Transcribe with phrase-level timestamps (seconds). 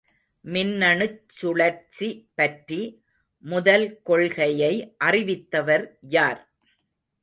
[0.45, 2.09] மின்னணுச் சுழற்சி
[2.35, 2.81] பற்றி
[3.43, 4.73] முதல் கொள்கையை
[5.05, 6.41] அறிவித்தவர் யார்?